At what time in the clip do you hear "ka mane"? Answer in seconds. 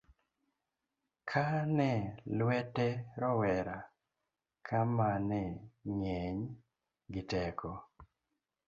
4.67-5.43